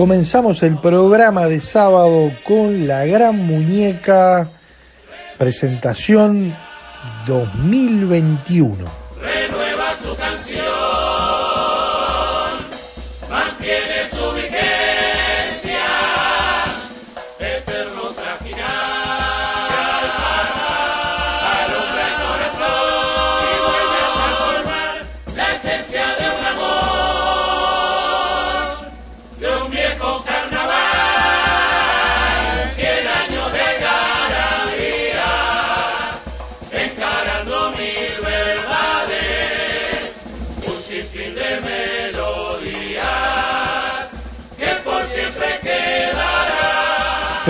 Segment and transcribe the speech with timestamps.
[0.00, 4.48] Comenzamos el programa de sábado con la gran muñeca
[5.36, 6.56] presentación
[7.26, 8.76] 2021.
[9.20, 10.64] renueva su canción,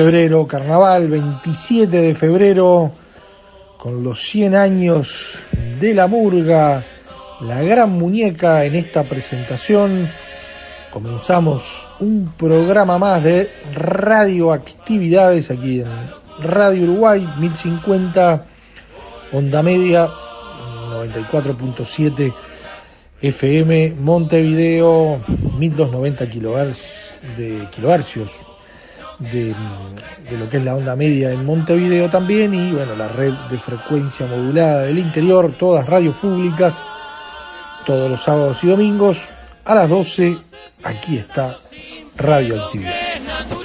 [0.00, 2.90] Febrero, carnaval, 27 de febrero,
[3.76, 5.38] con los 100 años
[5.78, 6.86] de la murga,
[7.42, 10.10] la gran muñeca en esta presentación.
[10.90, 15.88] Comenzamos un programa más de radioactividades aquí en
[16.42, 18.46] Radio Uruguay 1050,
[19.32, 20.08] onda media
[20.94, 22.32] 94.7
[23.20, 25.20] FM, Montevideo
[25.58, 28.49] 1290 kilohertz de kilohercios
[29.20, 29.54] de,
[30.36, 34.26] lo que es la onda media en Montevideo también y bueno la red de frecuencia
[34.26, 36.82] modulada del interior, todas radios públicas,
[37.84, 39.28] todos los sábados y domingos
[39.64, 40.38] a las 12
[40.82, 41.56] aquí está
[42.16, 42.94] Radioactividad.
[43.14, 43.59] Es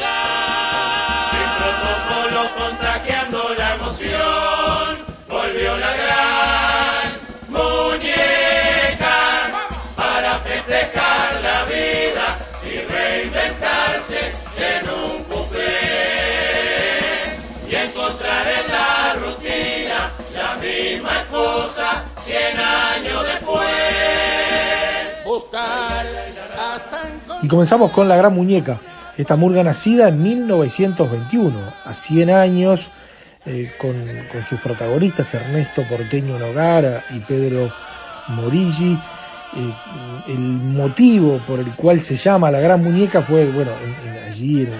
[21.35, 23.65] cosa cien años después.
[25.25, 26.05] Buscar
[26.59, 28.79] hasta encontrar Y comenzamos con La Gran Muñeca,
[29.17, 32.87] esta murga nacida en 1921, a 100 años,
[33.45, 33.93] eh, con,
[34.31, 37.71] con sus protagonistas Ernesto Porteño Nogara y Pedro
[38.29, 38.99] Morilli.
[39.57, 39.73] Eh,
[40.27, 44.61] el motivo por el cual se llama La Gran Muñeca fue, bueno, en- en- allí
[44.63, 44.73] en-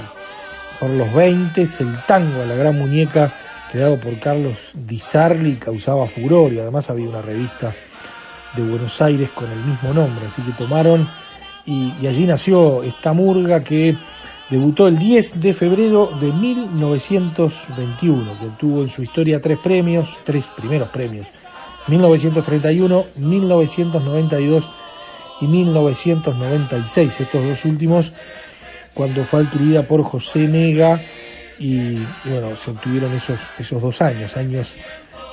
[0.79, 3.31] por los 20, el tango a La Gran Muñeca,
[3.75, 7.75] creado por Carlos Di Sarli, causaba furor y además había una revista
[8.55, 11.09] de Buenos Aires con el mismo nombre, así que tomaron
[11.65, 13.97] y, y allí nació esta murga que
[14.49, 20.45] debutó el 10 de febrero de 1921, que obtuvo en su historia tres premios, tres
[20.55, 21.27] primeros premios,
[21.87, 24.69] 1931, 1992
[25.41, 28.13] y 1996, estos dos últimos
[28.93, 31.01] cuando fue adquirida por José Nega
[31.57, 34.75] y, bueno, se obtuvieron esos, esos dos años, años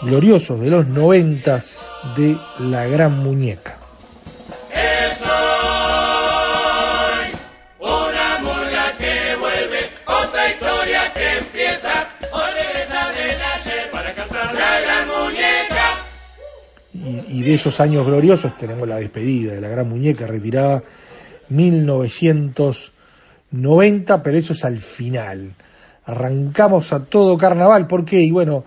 [0.03, 1.85] gloriosos de los noventas
[2.17, 3.77] de la gran muñeca.
[17.29, 20.85] Y de esos años gloriosos tenemos la despedida de la gran muñeca retirada
[21.49, 25.55] 1990, pero eso es al final.
[26.05, 28.21] Arrancamos a todo carnaval, ¿por qué?
[28.23, 28.65] Y bueno,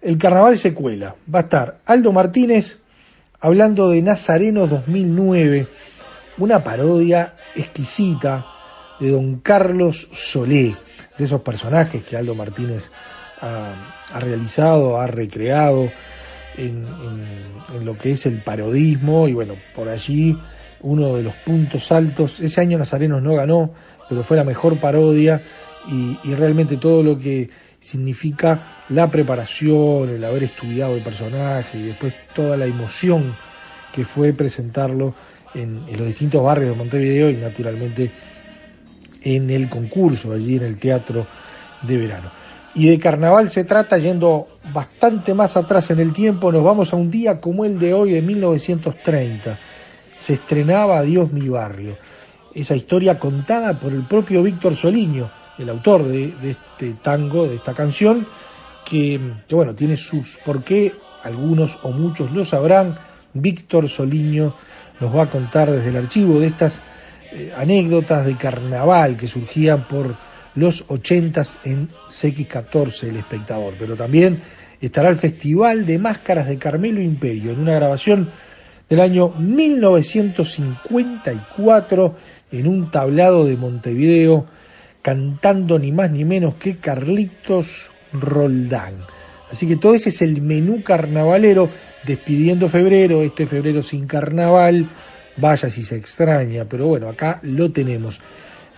[0.00, 1.16] el carnaval se cuela.
[1.32, 2.78] Va a estar Aldo Martínez
[3.40, 5.68] hablando de Nazareno 2009,
[6.38, 8.46] una parodia exquisita
[9.00, 10.76] de Don Carlos Solé,
[11.16, 12.90] de esos personajes que Aldo Martínez
[13.40, 13.74] ha,
[14.20, 15.90] realizado, ha recreado
[16.56, 20.36] en, en- en lo que es el parodismo y bueno, por allí
[20.80, 22.40] uno de los puntos altos.
[22.40, 23.72] Ese año Nazarenos no ganó,
[24.08, 25.42] pero fue la mejor parodia
[25.86, 27.48] y, realmente todo lo que
[27.80, 33.34] significa la preparación, el haber estudiado el personaje y después toda la emoción
[33.92, 35.14] que fue presentarlo
[35.54, 38.10] en, en los distintos barrios de Montevideo y naturalmente
[39.22, 41.26] en el concurso allí en el teatro
[41.82, 42.30] de verano.
[42.74, 46.96] Y de carnaval se trata yendo bastante más atrás en el tiempo, nos vamos a
[46.96, 49.58] un día como el de hoy de 1930.
[50.16, 51.96] Se estrenaba Dios mi barrio.
[52.54, 57.74] Esa historia contada por el propio Víctor Soliño, el autor de, este tango, de esta
[57.74, 58.26] canción,
[58.84, 59.20] que,
[59.50, 62.98] bueno, tiene sus por qué, algunos o muchos lo sabrán.
[63.34, 64.54] Víctor Soliño
[65.00, 66.80] nos va a contar desde el archivo de estas
[67.32, 70.16] eh, anécdotas de carnaval que surgían por
[70.54, 74.42] los ochentas en CX14 El Espectador, pero también
[74.80, 78.30] estará el Festival de Máscaras de Carmelo Imperio en una grabación
[78.88, 82.16] del año 1954
[82.52, 84.46] en un tablado de Montevideo
[85.02, 89.04] cantando ni más ni menos que Carlitos Roldán.
[89.50, 91.70] Así que todo ese es el menú carnavalero
[92.04, 94.88] despidiendo febrero, este febrero sin carnaval,
[95.36, 98.20] vaya si se extraña, pero bueno, acá lo tenemos.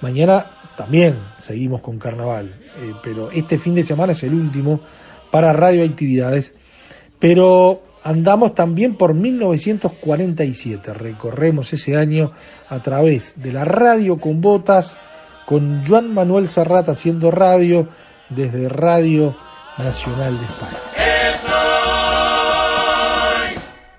[0.01, 4.81] Mañana también seguimos con carnaval, eh, pero este fin de semana es el último
[5.31, 6.55] para radioactividades,
[7.19, 12.33] pero andamos también por 1947, recorremos ese año
[12.69, 14.97] a través de la radio con botas,
[15.51, 17.89] con Juan Manuel Serrat haciendo radio
[18.29, 19.37] desde Radio
[19.79, 20.79] Nacional de España.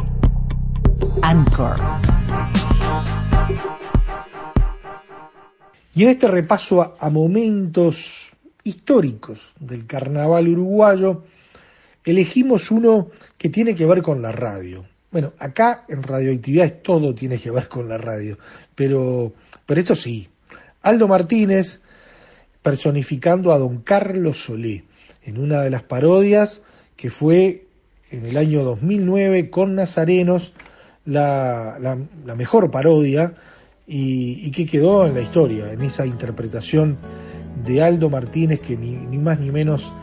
[1.22, 1.75] Anchor.
[5.94, 8.31] Y en este repaso a, momentos
[8.64, 11.24] históricos del carnaval uruguayo,
[12.04, 14.88] elegimos uno que tiene que ver con la radio.
[15.12, 18.40] Bueno, acá en radioactividades todo tiene que ver con la radio,
[18.74, 19.34] pero,
[19.68, 20.28] pero esto sí.
[20.81, 21.80] Aldo Martínez
[22.64, 24.84] personificando a don Carlos Solé
[25.28, 26.62] en una de las parodias
[26.96, 27.68] que fue
[28.10, 30.54] en el año 2009 con Nazarenos
[31.06, 33.36] la, la, la mejor parodia
[33.86, 36.98] y, que quedó en la historia, en esa interpretación
[37.66, 39.94] de Aldo Martínez que ni más ni menos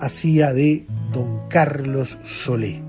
[0.00, 2.82] hacía de don Carlos Solé.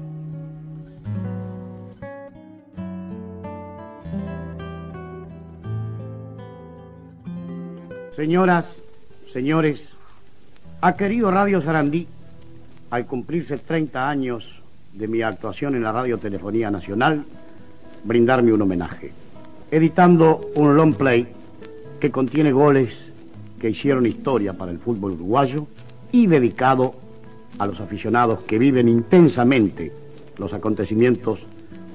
[8.16, 8.66] Señoras,
[9.34, 9.95] señores,
[10.86, 12.06] ha querido Radio Sarandí,
[12.92, 14.48] al cumplirse 30 años
[14.94, 17.26] de mi actuación en la Radiotelefonía Nacional,
[18.04, 19.12] brindarme un homenaje,
[19.72, 21.28] editando un long play
[22.00, 22.94] que contiene goles
[23.60, 25.66] que hicieron historia para el fútbol uruguayo
[26.12, 26.94] y dedicado
[27.58, 29.92] a los aficionados que viven intensamente
[30.38, 31.40] los acontecimientos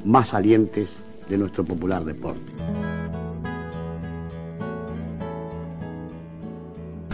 [0.04, 0.88] más salientes
[1.28, 2.89] de nuestro popular deporte.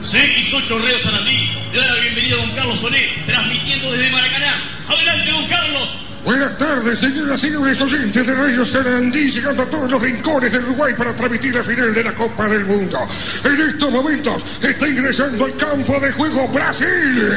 [0.07, 4.55] CX8 Radio Sarandí le da la bienvenida a don Carlos Solé, transmitiendo desde Maracaná.
[4.89, 6.06] Adelante, don Carlos.
[6.27, 10.65] Buenas tardes, señoras y señores oyentes de Radio Sarandí, llegando a todos los rincones del
[10.65, 12.99] Uruguay para transmitir la final de la Copa del Mundo.
[13.45, 17.33] En estos momentos está ingresando al campo de juego Brasil,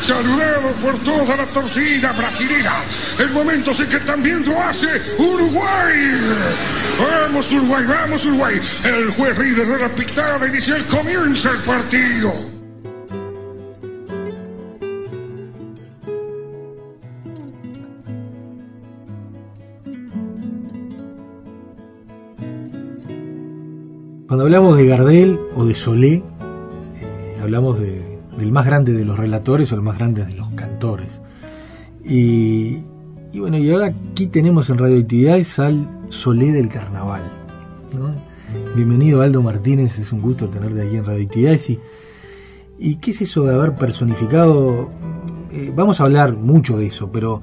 [0.00, 2.82] saludado por toda la torcida brasilera.
[3.18, 4.88] El momento en que también lo hace
[5.18, 6.34] Uruguay.
[6.98, 8.58] Vamos Uruguay, vamos Uruguay.
[8.82, 12.51] El juez Rider de la pitada inicial comienza el partido.
[24.32, 26.22] Cuando hablamos de Gardel o de Solé, eh,
[27.42, 31.20] hablamos de, del más grande de los relatores o el más grande de los cantores.
[32.02, 32.78] Y,
[33.38, 37.30] bueno, y ahora aquí tenemos en Radioactividades al Solé del Carnaval.
[38.74, 41.68] Bienvenido Aldo Martínez, es un gusto tenerte aquí en Radioactividades.
[41.68, 41.80] Y,
[42.78, 44.88] y qué es eso de haber personificado?
[45.50, 47.42] Eh, vamos a hablar mucho de eso, pero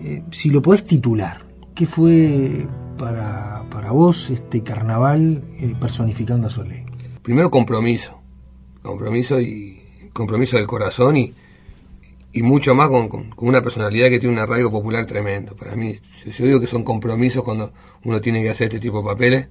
[0.00, 1.42] eh, si lo podés titular,
[1.72, 2.66] ¿qué fue
[2.96, 6.84] para, para vos este carnaval eh, personificando a Solé?
[7.22, 8.20] Primero compromiso,
[8.82, 11.34] compromiso y compromiso del corazón y,
[12.32, 15.56] y mucho más con, con, una personalidad que tiene un arraigo popular tremendo.
[15.56, 17.72] Para mí, yo digo que son compromisos cuando
[18.04, 19.48] uno tiene que hacer este tipo de papeles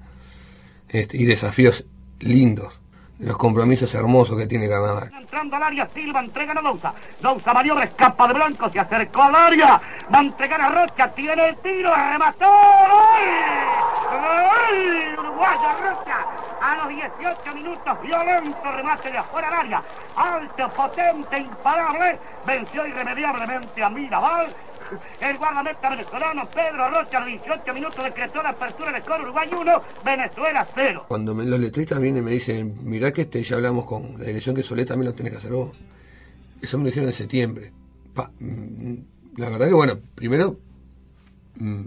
[0.89, 1.85] este, y desafíos
[2.19, 2.73] lindos
[3.19, 5.11] los compromisos hermosos que tiene Carnaval.
[5.17, 6.93] Entrando al área, Silva entrega a Dousa.
[7.21, 9.81] Dousa maniobra, escapa de Blanco, se acercó al área.
[10.13, 12.51] Va a entregar a Rocha, tiene el tiro, remató.
[15.17, 16.25] Uruguayo Rocha.
[16.61, 19.83] A los 18 minutos, violento remate de afuera del área.
[20.15, 22.19] Alto, potente, imparable.
[22.45, 24.47] Venció irremediablemente a Mirabal.
[25.19, 30.69] El guardameta venezolano Pedro Rocha, 18 minutos decretó la apertura del score Uruguay 1, Venezuela
[30.75, 31.05] 0.
[31.07, 34.25] Cuando me- los letristas vienen y me dicen, mirá que este ya hablamos con la
[34.25, 35.75] dirección que Solé también lo tenés que hacer vos.
[36.61, 37.71] Eso me lo dijeron en septiembre.
[38.13, 38.93] Pa, mm,
[39.37, 40.57] la verdad que bueno, primero
[41.57, 41.81] mm,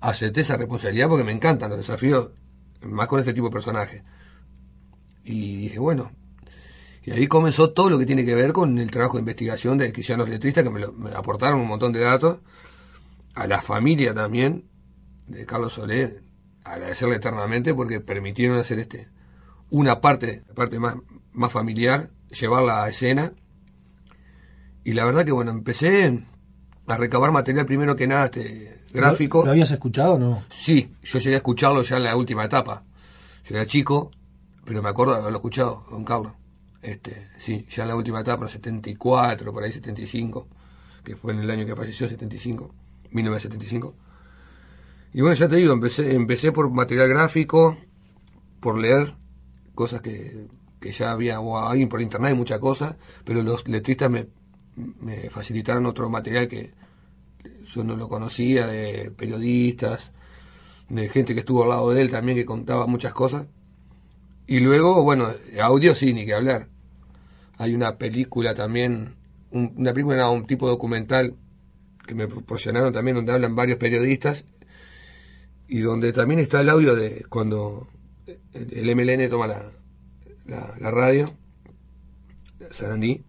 [0.00, 2.30] acepté esa responsabilidad porque me encantan los desafíos,
[2.82, 4.02] más con este tipo de personajes.
[5.24, 6.10] Y dije, bueno,
[7.08, 9.92] y ahí comenzó todo lo que tiene que ver con el trabajo de investigación de
[10.16, 12.38] los letristas, que me, lo- me aportaron un montón de datos,
[13.34, 14.64] a la familia también
[15.26, 16.20] de Carlos Solé,
[16.64, 19.08] agradecerle eternamente porque permitieron hacer este
[19.70, 20.96] una parte, la parte más,
[21.32, 23.32] más familiar, llevarla a escena.
[24.84, 26.24] Y la verdad que bueno, empecé
[26.86, 29.40] a recabar material primero que nada este gráfico.
[29.40, 30.42] ¿Lo, lo habías escuchado o no?
[30.48, 32.84] Sí, yo llegué a escucharlo ya en la última etapa.
[33.46, 34.10] Yo era chico,
[34.64, 36.32] pero me acuerdo de haberlo escuchado, don Carlos.
[36.82, 40.46] Este, sí, ya en la última etapa, en el 74, por ahí 75,
[41.04, 42.74] que fue en el año que falleció, 75,
[43.10, 43.94] 1975.
[45.14, 47.78] Y bueno, ya te digo, empecé, empecé por material gráfico,
[48.60, 49.14] por leer
[49.74, 50.48] cosas que,
[50.80, 54.28] que ya había o ahí por internet, muchas cosas, pero los letristas me,
[54.76, 56.72] me facilitaron otro material que
[57.74, 60.12] yo no lo conocía, de periodistas,
[60.88, 63.46] de gente que estuvo al lado de él también que contaba muchas cosas.
[64.48, 65.28] Y luego, bueno,
[65.62, 66.68] audio sí, ni que hablar.
[67.58, 69.14] Hay una película también,
[69.50, 71.34] un- una película, un tipo documental
[72.06, 74.46] que me proporcionaron también donde hablan varios periodistas
[75.68, 77.88] y donde también está el audio de cuando
[78.54, 79.70] el MLN toma la,
[80.46, 81.26] la, la radio,
[82.70, 83.22] Sarandí,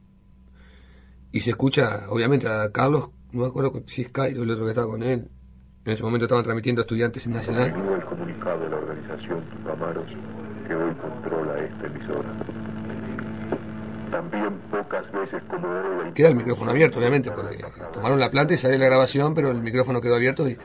[1.34, 4.72] y se escucha, obviamente, a Carlos, no me acuerdo si es Cairo el otro que
[4.72, 5.28] estaba con él,
[5.86, 7.74] en ese momento estaban transmitiendo estudiantes en Nacional,
[10.70, 12.30] que hoy controla esta emisora.
[14.12, 16.14] También pocas veces como hoy...
[16.14, 17.58] queda el micrófono abierto, obviamente, porque
[17.94, 20.58] tomaron la planta y salió la grabación, pero el micrófono quedó abierto y,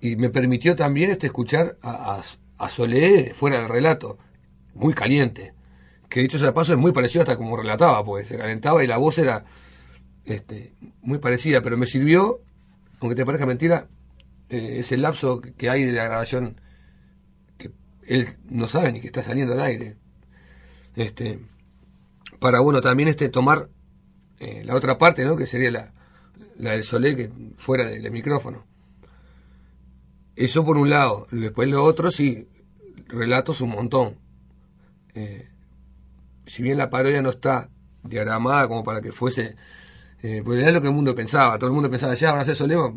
[0.00, 2.22] y me permitió también este escuchar a, a,
[2.64, 4.18] a Solé fuera del relato,
[4.74, 5.54] muy caliente,
[6.08, 8.96] que dicho sea paso es muy parecido hasta como relataba, pues se calentaba y la
[8.96, 9.44] voz era
[10.24, 12.40] este, muy parecida, pero me sirvió,
[13.00, 13.88] aunque te parezca mentira,
[14.50, 16.60] eh, ese lapso que- hay de la grabación
[18.06, 19.96] él no sabe ni que está saliendo al aire.
[20.94, 21.38] Este,
[22.38, 23.68] para bueno también este tomar
[24.38, 25.36] eh, la otra parte, ¿no?
[25.36, 25.92] Que sería la,
[26.56, 28.64] la del Solé que fuera del, del micrófono.
[30.36, 31.26] Eso por un lado.
[31.30, 32.48] Después lo otro, sí,
[33.08, 34.16] relatos un montón.
[35.14, 35.48] Eh,
[36.46, 37.70] si bien la parodia no está
[38.02, 39.56] diagramada como para que fuese...
[40.22, 41.58] Eh, porque era lo que el mundo pensaba.
[41.58, 42.90] Todo el mundo pensaba, ya van a hacer Solé, va-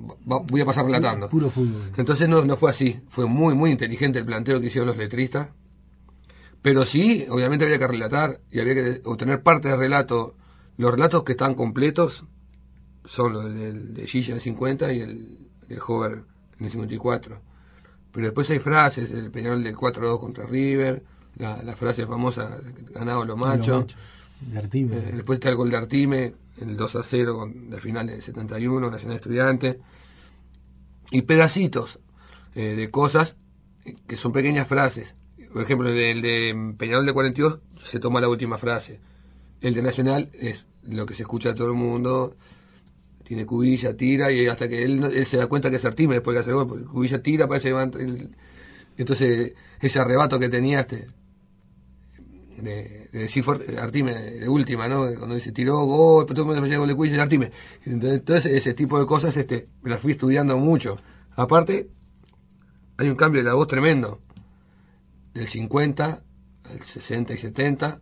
[0.48, 1.30] voy a pasar relatando.
[1.30, 1.92] Puro fútbol.
[1.98, 3.02] Entonces no, no fue así.
[3.10, 5.50] Fue muy, muy inteligente el planteo que hicieron los letristas.
[6.62, 10.36] Pero sí, obviamente había que relatar y había que obtener parte del relato.
[10.78, 12.26] Los relatos que están completos
[13.06, 16.24] son los del de Gigi en el 50 y el de Hover
[16.60, 17.42] en el 54.
[18.12, 21.04] Pero después hay frases, el Peñarol del 4-2 contra River,
[21.38, 22.58] la, la frase famosa,
[22.94, 23.24] ganado.
[24.42, 24.98] De Artime.
[24.98, 28.22] Eh, después está el gol de Artime, el 2 a 0 con la final del
[28.22, 29.80] 71, Nacional Estudiante.
[31.12, 32.00] Y pedacitos
[32.56, 33.36] eh, de cosas
[33.86, 35.16] eh, que son pequeñas frases.
[35.52, 39.00] Por ejemplo, el de Peñarol de 42 se toma la última frase.
[39.62, 42.36] El de Nacional es lo que se escucha a todo el mundo.
[43.24, 46.36] Tiene cubilla, tira, y hasta que él, él se da cuenta que es Artime después
[46.36, 46.86] que hace gol.
[46.86, 48.30] Cubilla tira, parece que
[48.98, 51.08] Entonces, ese arrebato que tenía este
[52.64, 53.44] de, de decir
[53.80, 55.06] Artime de última, ¿no?
[55.18, 57.52] Cuando dice tiró gol, pero todo el mundo gol de Cuilla y Artime.
[57.86, 60.98] Entonces, entonces, ese tipo de cosas este, me las fui estudiando mucho.
[61.36, 61.90] Aparte,
[62.98, 64.22] hay un cambio de la voz tremendo.
[65.34, 66.24] Del 50
[66.66, 68.02] al 60 y 70.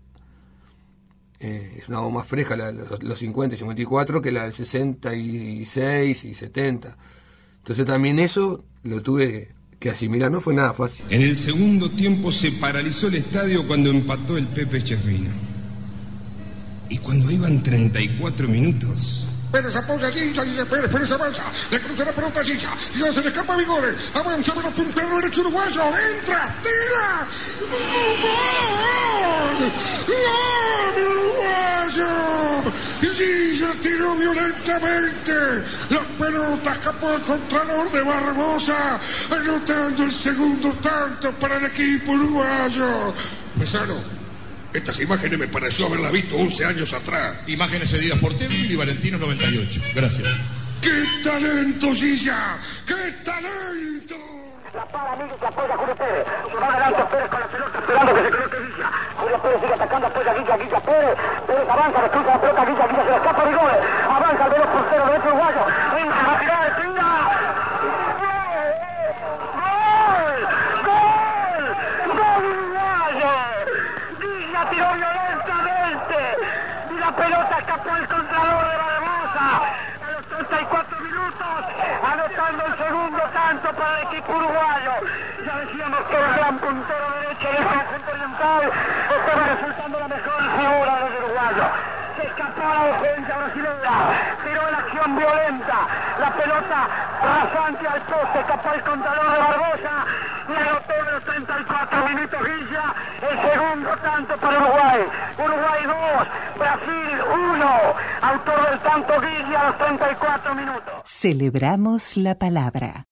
[1.39, 4.53] eh, es una voz más fresca la, los, los 50 y 54 que la del
[4.53, 6.97] 66 y 70.
[7.59, 11.05] Entonces también eso lo tuve que, asimilar, no fue nada fácil.
[11.09, 15.29] En el segundo tiempo se paralizó el estadio cuando empató el Pepe Chefino.
[16.89, 22.05] Y cuando iban 34 minutos, Pérez apoya a Gilla, Gilla Pérez, Pérez avanza, le cruza
[22.05, 25.41] la pelota a Gilla, Gilla se le escapa a Vigores, avanza con los punteros derecho
[25.41, 25.81] uruguayo,
[26.15, 27.27] entra, tira,
[28.21, 29.71] ¡Gol!
[30.07, 32.11] ¡Gol uruguayo!
[33.17, 35.31] Gilla tiró violentamente,
[35.89, 38.99] la pelota escapó al contralor de Barbosa,
[39.31, 43.15] anotando el segundo tanto para el equipo uruguayo.
[43.57, 43.95] Pesano,
[44.71, 47.37] estas imágenes me pareció haberlas visto 11 años atrás.
[47.47, 49.81] Imágenes cedidas por Tenfield y Valentino 98.
[49.95, 50.27] Gracias.
[50.79, 52.59] ¡Qué talento, Gilla!
[52.85, 54.36] ¡Qué talento!
[54.77, 56.27] La para Miguel que apoya a Julio Pérez.
[56.61, 58.91] Va adelante Pérez con la pelota esperando que se coloque Villa.
[59.17, 61.17] Julio Pérez sigue atacando, apoya a Guilla, Guilla Pérez.
[61.47, 63.81] Pérez avanza, cruza la pelota, Guilla, Guilla se le escapa de goles.
[64.05, 65.65] Avanza el veloz portero derecho uruguayo.
[65.97, 66.39] Entra, va a
[66.77, 67.09] tira.
[68.21, 70.39] ¡Gol!
[70.85, 71.63] ¡Gol!
[72.17, 73.31] ¡Gol uruguayo!
[74.21, 76.17] Guilla tiró violentamente.
[76.91, 79.47] Y la pelota escapó el contralor de Barbosa.
[80.05, 81.57] A los 34 minutos,
[82.05, 84.93] anotando el segundo tanto para el equipo uruguayo.
[85.45, 88.71] Ya decíamos que el gran puntero derecho del conjunto oriental
[89.17, 91.67] estaba resultando la mejor figura de los uruguayos.
[92.17, 93.93] Se escapó a la defensa brasileña,
[94.43, 95.77] tiró en acción violenta,
[96.19, 96.79] la pelota
[97.21, 100.05] rasante al poste, escapó el contralor de Barbosa
[100.49, 102.95] y anotó en los 34 minutos Villa
[103.29, 105.01] el segundo tanto para Uruguay.
[105.37, 107.65] Uruguay 2, Brasil 1,
[108.21, 110.93] autor del tanto Villa a los 34 minutos.
[111.05, 113.05] Celebramos la palabra.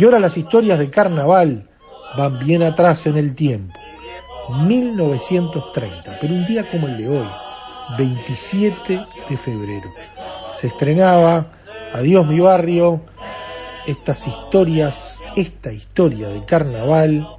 [0.00, 1.68] Y ahora las historias de carnaval
[2.16, 3.74] van bien atrás en el tiempo.
[4.64, 7.28] 1930, pero un día como el de hoy,
[7.98, 9.90] 27 de febrero,
[10.54, 11.48] se estrenaba
[11.92, 13.02] Adiós mi barrio,
[13.86, 17.36] estas historias, esta historia de carnaval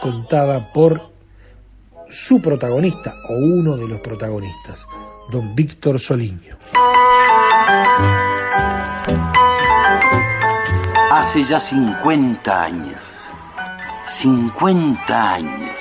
[0.00, 1.10] contada por
[2.08, 4.86] su protagonista o uno de los protagonistas,
[5.32, 6.58] don Víctor Soliño.
[11.22, 13.00] Hace ya 50 años,
[14.06, 15.76] 50 años,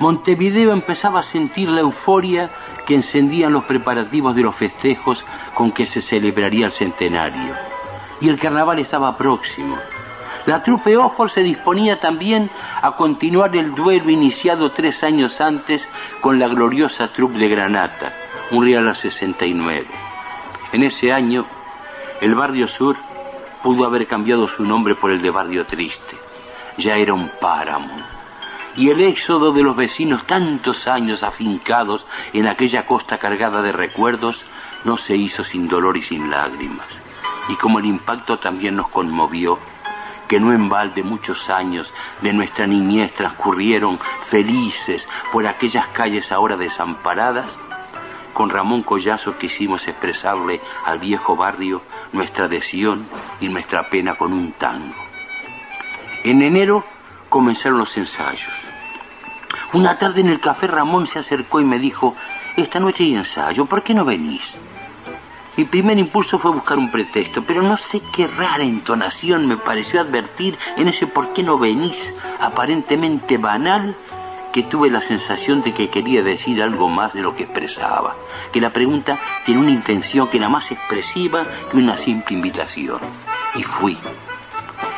[0.00, 2.50] Montevideo empezaba a sentir la euforia
[2.86, 5.22] que encendían los preparativos de los festejos
[5.52, 7.54] con que se celebraría el centenario.
[8.22, 9.76] Y el carnaval estaba próximo.
[10.46, 15.86] La trupe Ofor se disponía también a continuar el duelo iniciado tres años antes
[16.22, 18.14] con la gloriosa trupe de Granata,
[18.50, 19.86] un real a 69.
[20.72, 21.44] En ese año,
[22.22, 22.96] el barrio sur
[23.62, 26.16] pudo haber cambiado su nombre por el de barrio triste.
[26.78, 27.94] Ya era un páramo.
[28.76, 34.46] Y el éxodo de los vecinos, tantos años afincados en aquella costa cargada de recuerdos,
[34.84, 36.86] no se hizo sin dolor y sin lágrimas.
[37.48, 39.58] Y como el impacto también nos conmovió,
[40.26, 46.56] que no en balde muchos años de nuestra niñez transcurrieron felices por aquellas calles ahora
[46.56, 47.60] desamparadas,
[48.32, 53.06] con Ramón Collazo quisimos expresarle al viejo barrio nuestra adhesión
[53.40, 54.94] y nuestra pena con un tango.
[56.24, 56.84] En enero
[57.28, 58.52] comenzaron los ensayos.
[59.72, 62.14] Una tarde en el café Ramón se acercó y me dijo,
[62.56, 64.58] esta noche hay ensayo, ¿por qué no venís?
[65.56, 70.00] Mi primer impulso fue buscar un pretexto, pero no sé qué rara entonación me pareció
[70.00, 73.94] advertir en ese por qué no venís aparentemente banal
[74.52, 78.14] que tuve la sensación de que quería decir algo más de lo que expresaba,
[78.52, 83.00] que la pregunta tiene una intención que era más expresiva que una simple invitación.
[83.54, 83.98] Y fui.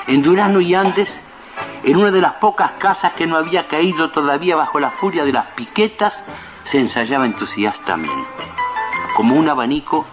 [0.07, 1.23] En Durano y Andes,
[1.83, 5.33] en una de las pocas casas que no había caído todavía bajo la furia de
[5.33, 6.25] las piquetas,
[6.64, 8.45] se ensayaba entusiastamente.
[9.14, 10.07] Como un abanico,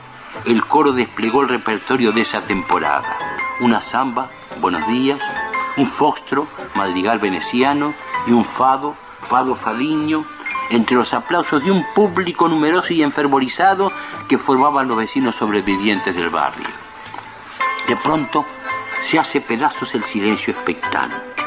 [0.45, 3.17] el coro desplegó el repertorio de esa temporada.
[3.61, 5.21] Una samba, buenos días,
[5.77, 7.93] un fostro, madrigal veneciano
[8.27, 10.25] y un fado, fado fadiño,
[10.69, 13.91] entre los aplausos de un público numeroso y enfervorizado
[14.27, 16.67] que formaban los vecinos sobrevivientes del barrio.
[17.87, 18.45] De pronto
[19.01, 21.43] se hace pedazos el silencio expectante,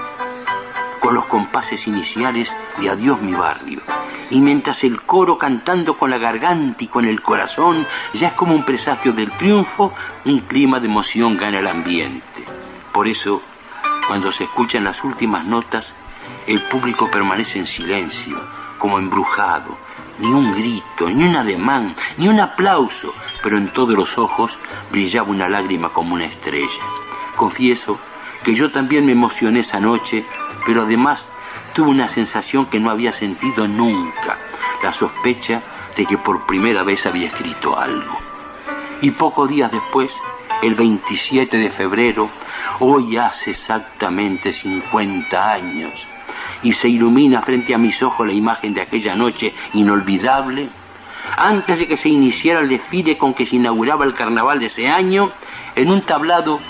[1.00, 3.80] con los compases iniciales de Adiós mi barrio,
[4.30, 8.54] y mientras el coro cantando con la garganta y con el corazón ya es como
[8.54, 9.92] un presagio del triunfo,
[10.24, 12.44] un clima de emoción gana el ambiente.
[12.92, 13.40] Por eso,
[14.06, 15.94] cuando se escuchan las últimas notas,
[16.46, 18.38] el público permanece en silencio,
[18.78, 19.76] como embrujado.
[20.18, 23.12] Ni un grito, ni un ademán, ni un aplauso,
[23.42, 24.56] pero en todos los ojos
[24.90, 26.82] brillaba una lágrima como una estrella.
[27.36, 27.98] Confieso
[28.44, 30.24] que yo también me emocioné esa noche,
[30.66, 31.30] pero además
[31.72, 34.38] tuve una sensación que no había sentido nunca,
[34.82, 35.62] la sospecha
[35.96, 38.16] de que por primera vez había escrito algo.
[39.00, 40.14] Y pocos días después,
[40.66, 42.30] el 27 de febrero,
[42.80, 45.92] hoy hace exactamente 50 años,
[46.62, 50.70] y se ilumina frente a mis ojos la imagen de aquella noche inolvidable,
[51.36, 54.88] antes de que se iniciara el desfile con que se inauguraba el carnaval de ese
[54.88, 55.30] año,
[55.74, 56.60] en un tablado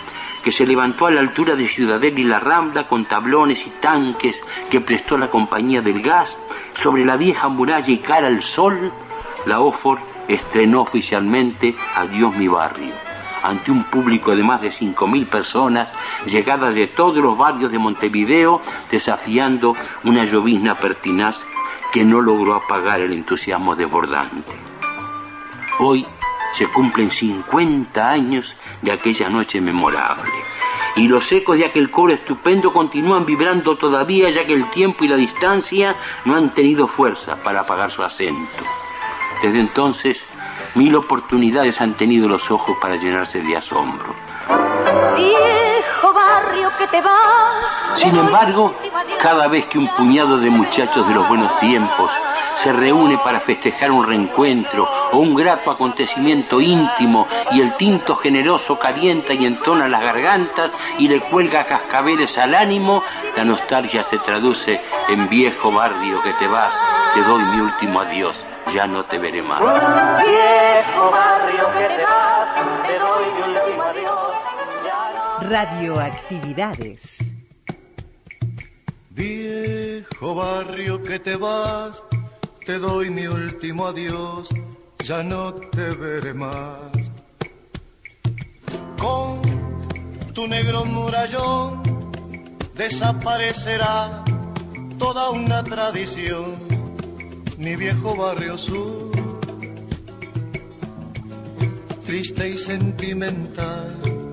[0.42, 4.44] que se levantó a la altura de Ciudadela y la Rambla con tablones y tanques
[4.70, 6.38] que prestó la compañía del gas,
[6.74, 8.92] sobre la vieja muralla y cara al sol,
[9.46, 13.13] la OFOR estrenó oficialmente Adiós mi barrio.
[13.44, 15.92] Ante un público de más de 5.000 personas,
[16.26, 21.44] llegadas de todos los barrios de Montevideo, desafiando una llovizna pertinaz
[21.92, 24.52] que no logró apagar el entusiasmo desbordante.
[25.78, 26.06] Hoy
[26.54, 30.30] se cumplen 50 años de aquella noche memorable.
[30.96, 35.08] Y los ecos de aquel coro estupendo continúan vibrando todavía ya que el tiempo y
[35.08, 38.62] la distancia no han tenido fuerza para apagar su acento.
[39.42, 40.24] Desde entonces,
[40.74, 44.14] mil oportunidades han tenido los ojos para llenarse de asombro.
[45.16, 47.98] Viejo barrio que te vas.
[47.98, 48.74] Sin embargo,
[49.20, 52.10] cada vez que un puñado de muchachos de los buenos tiempos
[52.56, 58.78] se reúne para festejar un reencuentro o un grato acontecimiento íntimo y el tinto generoso
[58.78, 63.02] calienta y entona las gargantas y le cuelga cascabeles al ánimo,
[63.36, 66.74] la nostalgia se traduce en viejo barrio que te vas,
[67.14, 69.60] te doy mi último adiós, ya no te veré más.
[69.60, 72.86] Viejo barrio que te vas.
[72.86, 74.34] Te doy mi último adiós.
[75.50, 77.34] Radioactividades.
[79.10, 82.02] Viejo barrio que te vas,
[82.66, 84.48] te doy mi último adiós,
[85.04, 86.80] ya no te veré más.
[88.98, 89.40] Con
[90.32, 92.10] tu negro murallón
[92.74, 94.24] desaparecerá
[94.98, 96.73] toda una tradición,
[97.64, 99.10] mi viejo barrio sur,
[102.04, 104.30] triste y sentimental.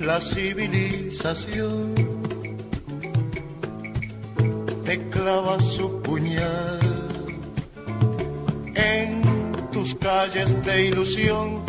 [0.00, 1.94] La civilización
[4.84, 6.80] te clava su puñal
[8.74, 11.60] en tus calles de ilusión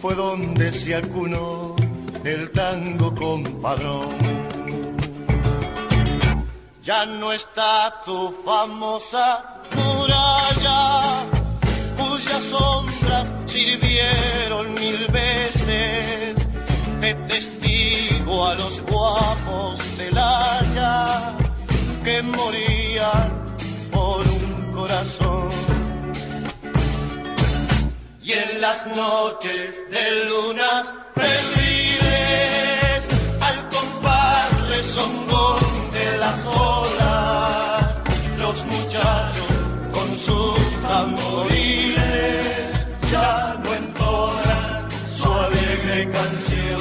[0.00, 1.74] fue donde se acunó
[2.22, 4.47] el tango compadrón
[6.88, 9.44] ya no está tu famosa
[9.76, 11.02] muralla
[11.98, 16.36] cuyas sombras sirvieron mil veces
[17.02, 21.34] de testigo a los guapos del Haya
[22.04, 23.28] que morían
[23.92, 25.50] por un corazón.
[28.22, 33.08] Y en las noches de lunas febriles,
[33.42, 38.00] al compás rezongón de las olas,
[38.38, 39.46] los muchachos
[39.92, 42.46] con sus tamboriles
[43.10, 46.78] ya no entonan su alegre canción.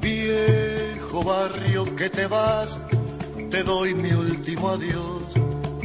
[0.00, 2.80] Viejo barrio que te vas,
[3.50, 5.34] te doy mi último adiós,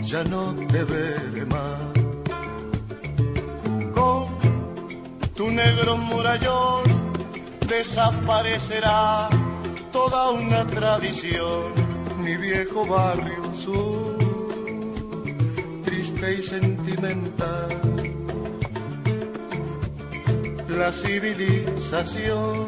[0.02, 2.05] ya no te veré más.
[5.36, 6.84] Tu negro murallón
[7.68, 9.30] desaparecerá.
[9.92, 11.74] Toda una tradición,
[12.20, 14.18] mi viejo barrio sur,
[15.86, 17.82] triste y sentimental.
[20.70, 22.68] La civilización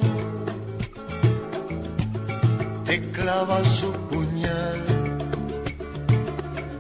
[2.86, 4.84] te clava su puñal.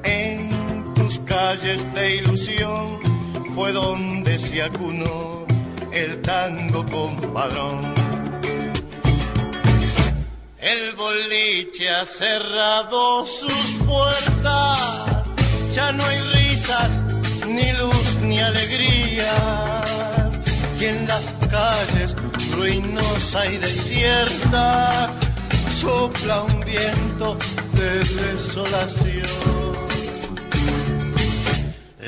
[0.04, 3.00] En tus calles de ilusión
[3.54, 5.37] fue donde se acunó
[5.98, 8.08] el tango compadrón
[10.68, 14.80] el boliche ha cerrado sus puertas.
[15.74, 16.90] Ya no hay risas
[17.48, 19.82] ni luz ni alegría.
[20.80, 22.16] Y en las calles
[22.58, 25.10] ruinosa y desierta
[25.80, 27.38] sopla un viento
[27.74, 29.87] de desolación.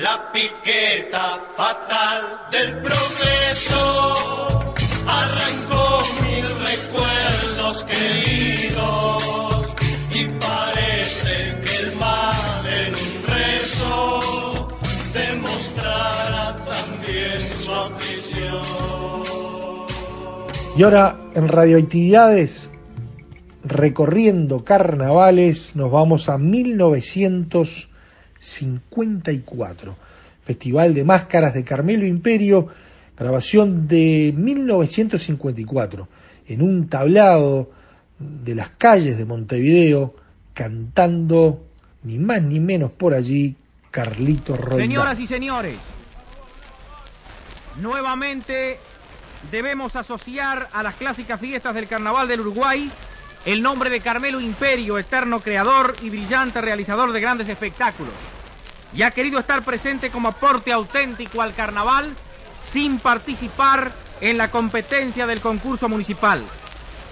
[0.01, 4.73] La piqueta fatal del progreso
[5.05, 9.75] arrancó mil recuerdos queridos
[10.13, 14.69] y parece que el mal en un rezo
[15.13, 18.63] demostrará también su aflicción.
[20.77, 22.69] Y ahora en radioactividades,
[23.65, 26.37] recorriendo carnavales, nos vamos a
[28.39, 29.95] 1954.
[30.45, 32.67] Festival de Máscaras de Carmelo Imperio,
[33.17, 36.07] grabación de 1954,
[36.47, 37.69] en un tablado
[38.17, 40.15] de las calles de Montevideo,
[40.53, 41.67] cantando
[42.03, 43.55] ni más ni menos por allí
[43.91, 44.87] Carlito Roldán.
[44.87, 45.77] Señoras y señores,
[47.81, 48.79] nuevamente
[49.51, 52.89] debemos asociar a las clásicas fiestas del Carnaval del Uruguay
[53.45, 58.13] el nombre de Carmelo Imperio, eterno creador y brillante realizador de grandes espectáculos.
[58.93, 62.13] Y ha querido estar presente como aporte auténtico al carnaval
[62.71, 66.43] sin participar en la competencia del concurso municipal.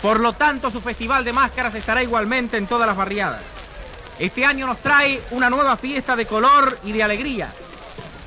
[0.01, 3.41] Por lo tanto, su festival de máscaras estará igualmente en todas las barriadas.
[4.19, 7.51] Este año nos trae una nueva fiesta de color y de alegría.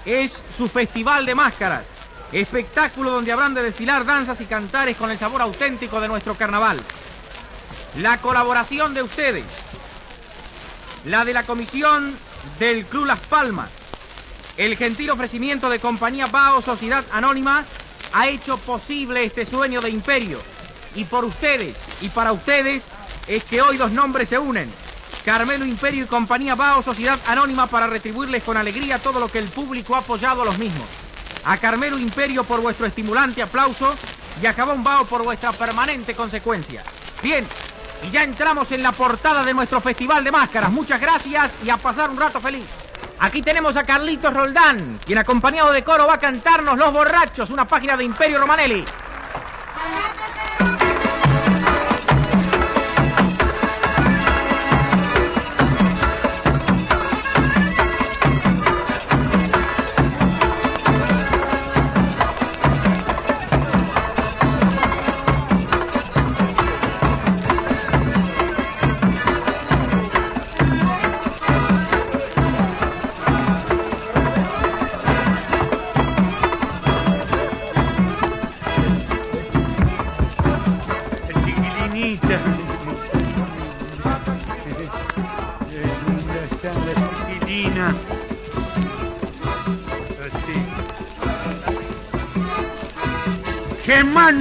[0.05, 1.85] Es su festival de máscaras,
[2.33, 6.81] espectáculo donde habrán de desfilar danzas y cantares con el sabor auténtico de nuestro carnaval.
[7.97, 9.45] La colaboración de ustedes,
[11.07, 12.17] la de la comisión
[12.61, 13.69] del Club Las Palmas,
[14.57, 17.65] el gentil ofrecimiento de Compañía Bao Sociedad Anónima
[18.13, 20.41] ha hecho posible este sueño de imperio.
[20.95, 22.83] Y por ustedes y para ustedes
[23.27, 24.71] es que hoy dos nombres se unen.
[25.25, 29.49] Carmelo Imperio y Compañía Bao Sociedad Anónima para retribuirles con alegría todo lo que el
[29.49, 30.87] público ha apoyado a los mismos.
[31.45, 33.97] A Carmelo Imperio por vuestro estimulante aplauso
[34.41, 36.85] y a Jabón Bao por vuestra permanente consecuencia.
[37.23, 37.45] Bien,
[38.03, 40.71] y ya entramos en la portada de nuestro Festival de Máscaras.
[40.71, 42.67] Muchas gracias y a pasar un rato feliz.
[43.19, 47.67] Aquí tenemos a Carlitos Roldán, quien acompañado de coro va a cantarnos Los Borrachos, una
[47.67, 48.85] página de Imperio Romanelli.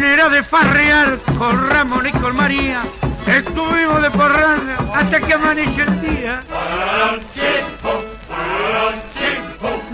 [0.09, 2.81] ¡Qué manera de farrear con Ramón y con María!
[3.27, 6.41] Estuvimos de porranda hasta que amaneció el día.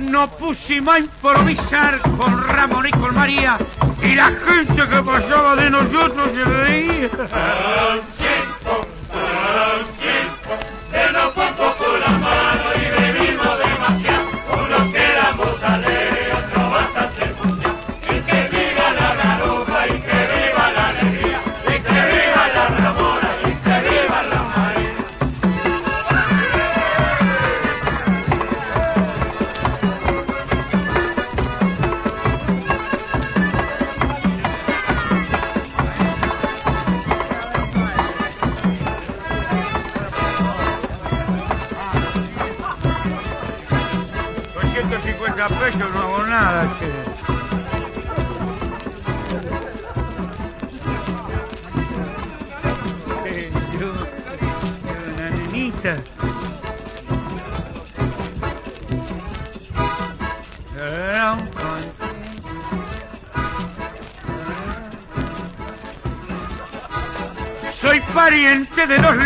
[0.09, 3.57] Nos pusimos a improvisar con Ramón y con María
[4.01, 7.09] y la gente que pasaba de nosotros se reía.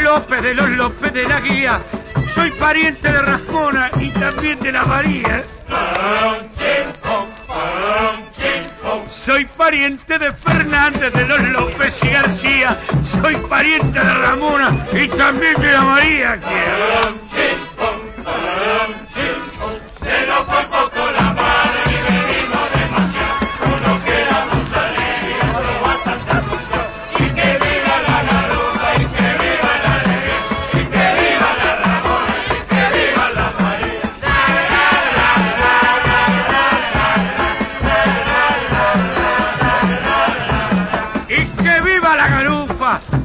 [0.10, 1.80] López, de los López de la Guía.
[2.34, 5.44] Soy pariente de Rascona y también de la María.
[9.08, 12.76] Soy pariente de Fernández, de los López y García.
[13.22, 16.40] Soy pariente de Ramona y también de la María.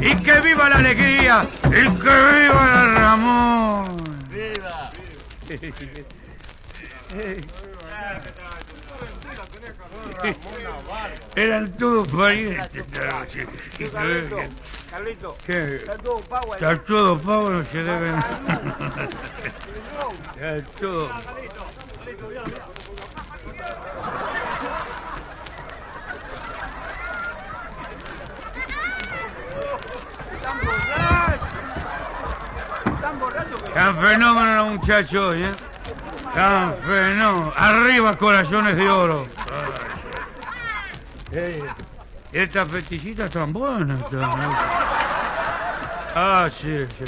[0.00, 4.28] Y que viva la alegría, y que viva la Ramón.
[4.30, 4.92] ¡Viva!
[11.36, 12.84] Eran todos parientes.
[12.90, 13.40] claro, sí.
[13.78, 14.50] Y que-
[14.90, 15.76] Carlito, ¿Qué?
[15.76, 16.62] está todo pago ahí.
[16.62, 18.14] Está todo pago, no se deben.
[20.36, 21.08] Está todo.
[30.44, 31.48] Están borrachos.
[32.94, 33.64] Están borrachos.
[33.72, 35.50] Tan fenómeno los muchachos hoy, ¿eh?
[36.34, 37.52] Tan fenómeno.
[37.56, 39.24] Arriba corazones de oro.
[41.32, 41.62] Eh,
[42.32, 44.00] Estas fetichitas están buenas.
[44.00, 44.54] están, ¿eh?
[46.16, 47.04] Ah, sí, sí.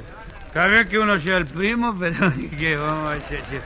[0.46, 3.42] Está bien que uno sea el primo, pero que vamos a decir.
[3.50, 3.58] sí.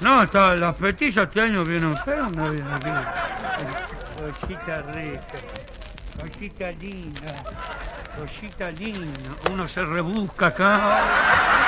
[0.00, 2.88] No, está, las fetichas este año vienen feas, no vienen aquí.
[4.40, 5.20] Cosita rica,
[6.20, 7.32] cosita linda,
[8.18, 9.30] cosita linda.
[9.52, 11.60] Uno se rebusca acá.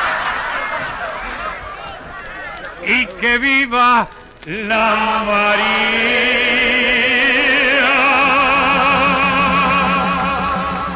[2.85, 4.09] y que viva
[4.47, 6.23] la María.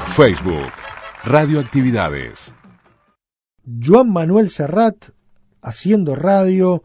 [0.09, 0.73] Facebook,
[1.25, 2.55] Radioactividades.
[3.65, 5.11] Joan Manuel Serrat
[5.61, 6.85] haciendo radio,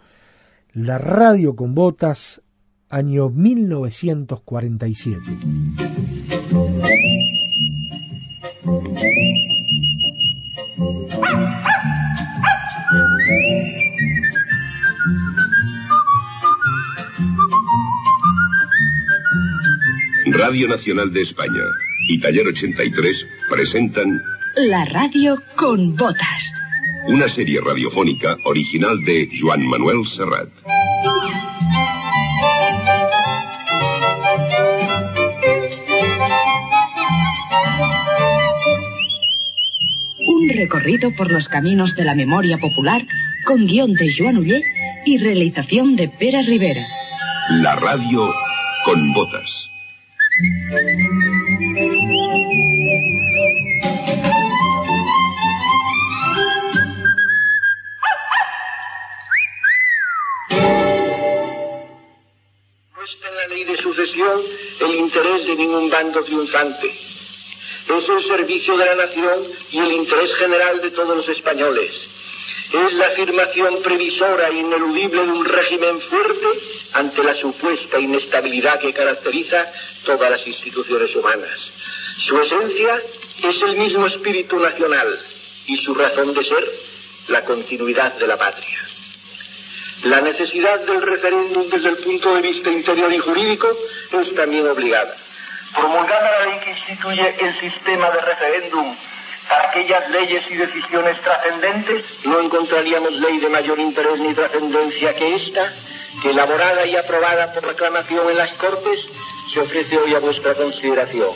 [0.73, 2.41] la radio con botas,
[2.89, 5.90] año 1947.
[20.25, 21.63] Radio Nacional de España
[22.07, 24.21] y Taller 83 presentan
[24.55, 26.43] La radio con botas.
[27.07, 30.49] una serie radiofónica original de Joan Manuel Serrat.
[40.61, 43.01] Recorrido por los caminos de la memoria popular
[43.45, 44.61] con guion de Joan Ullé
[45.05, 46.85] y realización de Pera Rivera.
[47.49, 48.31] La radio
[48.85, 49.49] con botas.
[62.93, 64.41] No está en la ley de sucesión
[64.79, 67.00] el interés de ningún bando triunfante.
[67.91, 71.91] Es el servicio de la nación y el interés general de todos los españoles.
[72.71, 76.47] Es la afirmación previsora e ineludible de un régimen fuerte
[76.93, 79.73] ante la supuesta inestabilidad que caracteriza
[80.05, 81.59] todas las instituciones humanas.
[82.19, 83.01] Su esencia
[83.43, 85.19] es el mismo espíritu nacional
[85.67, 86.71] y su razón de ser
[87.27, 88.79] la continuidad de la patria.
[90.03, 93.67] La necesidad del referéndum desde el punto de vista interior y jurídico
[94.13, 95.17] es también obligada.
[95.75, 98.95] Promulgada la ley que instituye el sistema de referéndum
[99.49, 105.35] para aquellas leyes y decisiones trascendentes, no encontraríamos ley de mayor interés ni trascendencia que
[105.35, 105.73] esta,
[106.21, 108.99] que elaborada y aprobada por reclamación en las Cortes,
[109.53, 111.31] se ofrece hoy a vuestra consideración.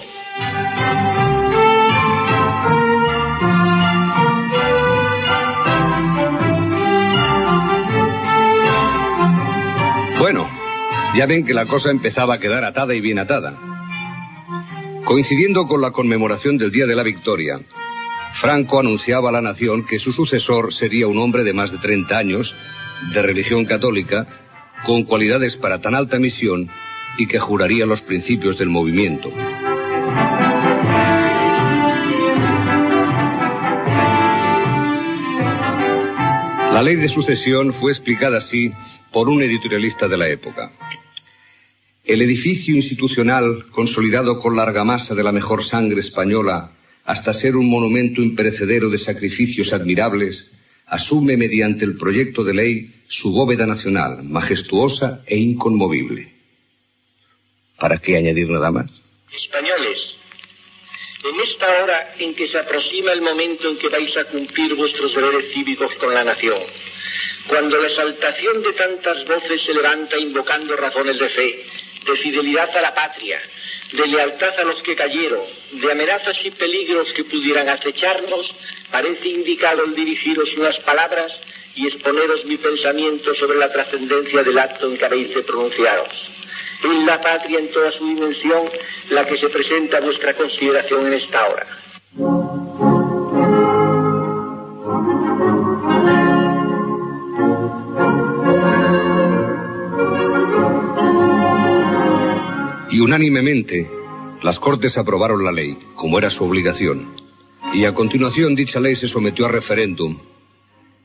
[10.19, 10.50] Bueno,
[11.15, 13.75] ya ven que la cosa empezaba a quedar atada y bien atada.
[15.06, 17.62] Coincidiendo con la conmemoración del Día de la Victoria,
[18.41, 22.18] Franco anunciaba a la nación que su sucesor sería un hombre de más de 30
[22.18, 22.56] años,
[23.13, 24.28] de religión católica,
[24.84, 26.72] con cualidades para tan alta misión
[27.20, 29.30] y que juraría los principios del movimiento.
[36.74, 38.74] La ley de sucesión fue explicada así
[39.13, 40.72] por un editorialista de la época.
[42.06, 46.72] El edificio institucional, consolidado con la argamasa de la mejor sangre española,
[47.04, 50.52] hasta ser un monumento imperecedero de sacrificios admirables,
[50.86, 56.32] asume mediante el proyecto de ley su bóveda nacional, majestuosa e inconmovible.
[57.80, 58.91] ¿Para qué añadir nada más?
[59.36, 59.98] Españoles,
[61.24, 65.15] en esta hora en que se aproxima el momento en que vais a cumplir vuestros
[65.15, 66.60] deberes cívicos con la nación,
[67.48, 71.65] cuando la exaltación de tantas voces se levanta invocando razones de fe,
[72.06, 73.41] de fidelidad a la patria,
[73.91, 78.54] de lealtad a los que cayeron, de amenazas y peligros que pudieran acecharnos,
[78.91, 81.32] parece indicado el dirigiros unas palabras
[81.76, 86.10] y exponeros mi pensamiento sobre la trascendencia del acto en que habéis de pronunciaros.
[86.84, 88.70] Es la patria en toda su dimensión
[89.10, 92.64] la que se presenta a vuestra consideración en esta hora.
[103.06, 103.88] Unánimemente,
[104.41, 107.15] las Cortes aprobaron la ley, como era su obligación.
[107.74, 110.18] Y a continuación dicha ley se sometió a referéndum.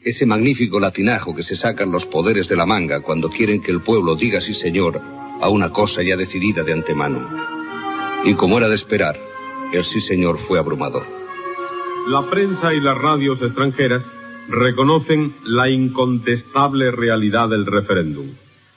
[0.03, 3.83] Ese magnífico latinajo que se sacan los poderes de la manga cuando quieren que el
[3.83, 4.99] pueblo diga sí señor
[5.43, 7.29] a una cosa ya decidida de antemano.
[8.25, 9.21] Y como era de esperar,
[9.73, 11.07] el sí señor fue abrumador.
[12.09, 14.03] La prensa y las radios extranjeras
[14.49, 18.31] reconocen la incontestable realidad del referéndum.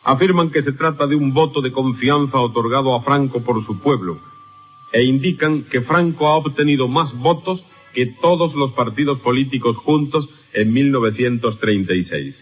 [0.04, 4.20] Afirman que se trata de un voto de confianza otorgado a Franco por su pueblo
[4.92, 7.64] e indican que Franco ha obtenido más votos
[7.94, 12.36] que todos los partidos políticos juntos en 1936.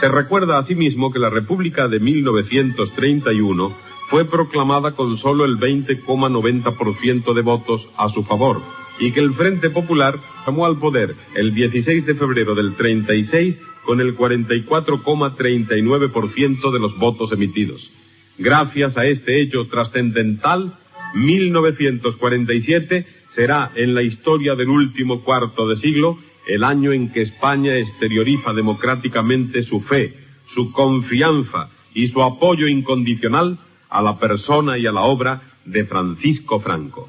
[0.00, 3.76] Se recuerda asimismo que la República de 1931
[4.08, 8.62] fue proclamada con solo el 20,90% de votos a su favor
[8.98, 14.00] y que el Frente Popular tomó al poder el 16 de febrero del 36 con
[14.00, 17.90] el 44,39% de los votos emitidos.
[18.38, 20.78] Gracias a este hecho trascendental,
[21.14, 27.76] 1947 será en la historia del último cuarto de siglo el año en que España
[27.76, 30.14] exterioriza democráticamente su fe,
[30.54, 33.58] su confianza y su apoyo incondicional
[33.88, 37.08] a la persona y a la obra de Francisco Franco.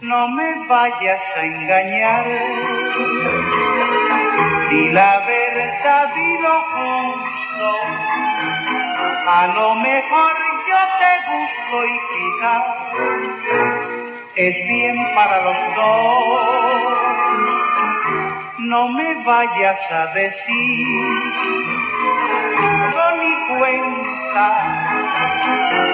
[4.69, 7.69] Di la verdad y lo justo.
[9.27, 10.33] A lo mejor
[10.67, 12.63] yo te gusto y quizás
[14.35, 16.93] es bien para los dos.
[18.59, 21.07] No me vayas a decir
[22.93, 24.45] con mi cuenta.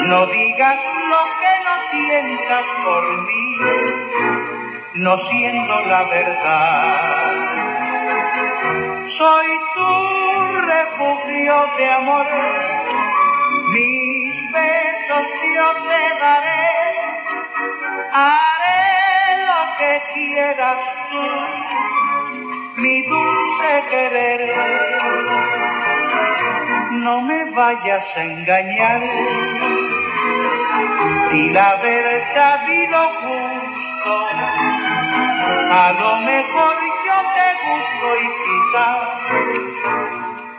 [0.07, 0.79] No digas
[1.09, 3.57] lo que no sientas por mí,
[4.95, 7.48] no siendo la verdad.
[9.19, 12.25] Soy tu refugio de amor,
[13.67, 16.67] mis besos yo te daré,
[18.13, 20.79] haré lo que quieras
[21.11, 21.25] tú,
[22.77, 24.55] mi dulce querer.
[26.91, 29.01] No me vayas a engañar
[31.33, 34.27] y la verdad y lo justo.
[35.71, 36.88] A lo mejor
[37.69, 38.97] gusto y quizás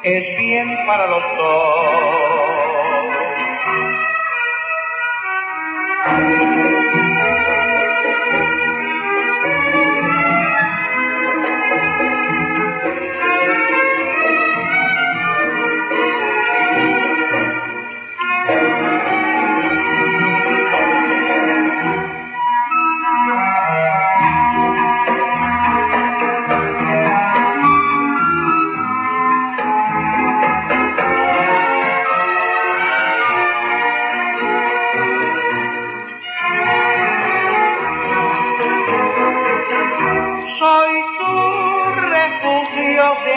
[0.03, 2.40] es bien para los Soy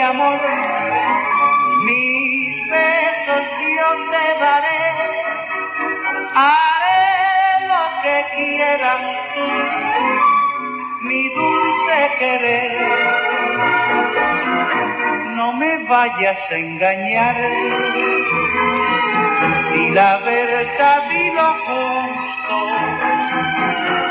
[0.04, 0.40] amor,
[1.82, 3.44] mis besos
[3.76, 4.84] yo te daré,
[6.34, 9.00] haré lo que quieras
[11.00, 12.72] mi dulce querer.
[15.36, 17.36] No me vayas a engañar,
[19.74, 22.56] y la verdad y lo justo,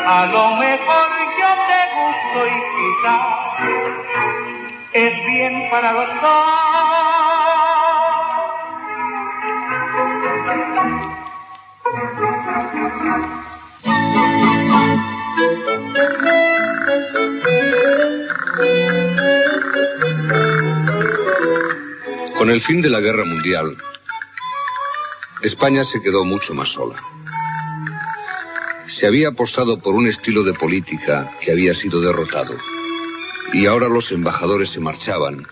[0.08, 4.03] a lo mejor yo te gusto y quizás
[4.94, 6.08] es bien para dos.
[22.38, 23.78] Con el fin de la guerra mundial,
[25.42, 27.02] España se quedó mucho más sola.
[28.88, 32.54] Se había apostado por un estilo de política que había sido derrotado.
[33.54, 35.44] Y ahora los embajadores se marchaban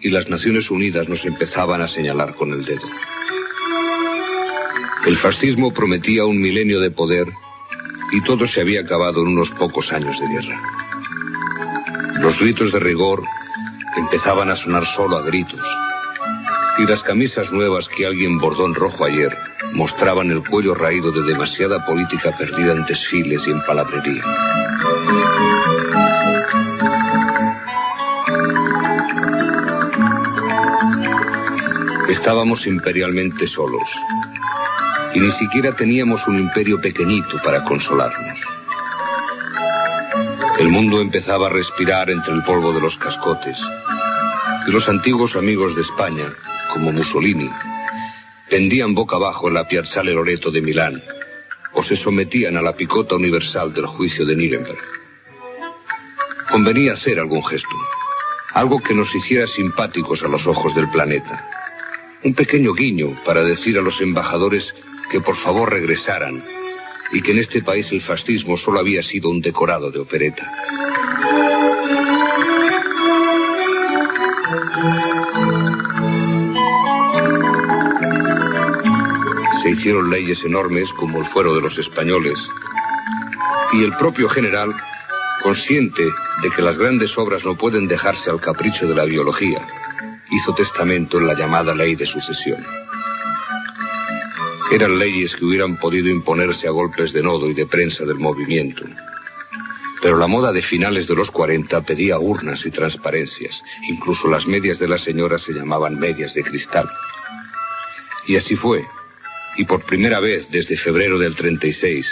[0.00, 2.88] y las Naciones Unidas nos empezaban a señalar con el dedo.
[5.06, 7.28] El fascismo prometía un milenio de poder
[8.12, 10.62] y todo se había acabado en unos pocos años de guerra.
[12.20, 13.22] Los gritos de rigor
[13.96, 15.60] empezaban a sonar solo a gritos
[16.78, 19.36] y las camisas nuevas que alguien bordó en rojo ayer
[19.72, 24.22] mostraban el cuello raído de demasiada política perdida en desfiles y en palabrería.
[32.24, 33.86] Estábamos imperialmente solos
[35.12, 38.38] y ni siquiera teníamos un imperio pequeñito para consolarnos.
[40.58, 43.58] El mundo empezaba a respirar entre el polvo de los cascotes
[44.66, 46.32] y los antiguos amigos de España,
[46.72, 47.50] como Mussolini,
[48.48, 51.02] pendían boca abajo en la Piazzale Loreto de Milán
[51.74, 54.82] o se sometían a la picota universal del juicio de Nuremberg.
[56.50, 57.76] Convenía hacer algún gesto,
[58.54, 61.50] algo que nos hiciera simpáticos a los ojos del planeta.
[62.24, 64.64] Un pequeño guiño para decir a los embajadores
[65.10, 66.42] que por favor regresaran
[67.12, 70.50] y que en este país el fascismo solo había sido un decorado de opereta.
[79.62, 82.38] Se hicieron leyes enormes como el fuero de los españoles
[83.74, 84.74] y el propio general,
[85.42, 86.04] consciente
[86.42, 89.83] de que las grandes obras no pueden dejarse al capricho de la biología,
[90.30, 92.64] hizo testamento en la llamada ley de sucesión.
[94.72, 98.84] Eran leyes que hubieran podido imponerse a golpes de nodo y de prensa del movimiento.
[100.02, 103.62] Pero la moda de finales de los 40 pedía urnas y transparencias.
[103.88, 106.88] Incluso las medias de la señora se llamaban medias de cristal.
[108.26, 108.86] Y así fue.
[109.56, 112.06] Y por primera vez desde febrero del 36,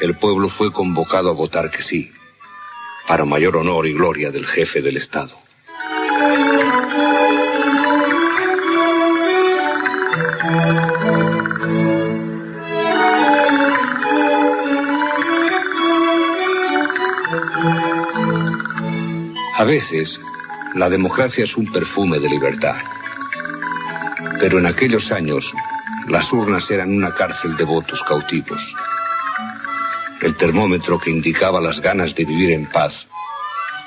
[0.00, 2.12] el pueblo fue convocado a votar que sí,
[3.06, 5.47] para mayor honor y gloria del jefe del Estado.
[19.58, 20.20] A veces,
[20.76, 22.76] la democracia es un perfume de libertad.
[24.38, 25.52] Pero en aquellos años,
[26.06, 28.60] las urnas eran una cárcel de votos cautivos.
[30.20, 33.08] El termómetro que indicaba las ganas de vivir en paz,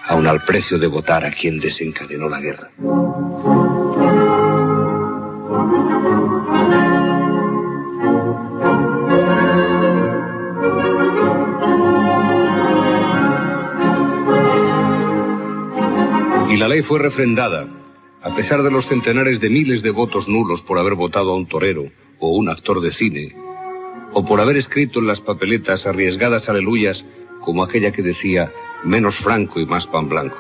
[0.10, 2.70] aun al precio de votar a quien desencadenó la guerra.
[16.84, 17.68] Fue refrendada,
[18.22, 21.48] a pesar de los centenares de miles de votos nulos por haber votado a un
[21.48, 21.86] torero
[22.20, 23.36] o un actor de cine,
[24.14, 27.04] o por haber escrito en las papeletas arriesgadas aleluyas
[27.42, 28.52] como aquella que decía
[28.84, 30.38] menos franco y más pan blanco.